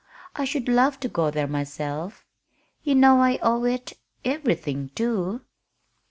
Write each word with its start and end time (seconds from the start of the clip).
"I 0.35 0.45
should 0.45 0.67
love 0.67 0.99
to 1.01 1.07
go 1.07 1.29
there 1.29 1.45
myself. 1.45 2.25
You 2.81 2.95
know 2.95 3.21
I 3.21 3.37
owe 3.43 3.65
it 3.65 3.93
everything, 4.25 4.89
too." 4.95 5.41